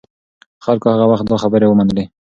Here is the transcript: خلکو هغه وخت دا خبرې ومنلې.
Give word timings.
خلکو 0.65 0.85
هغه 0.93 1.05
وخت 1.11 1.25
دا 1.27 1.37
خبرې 1.43 1.65
ومنلې. 1.67 2.05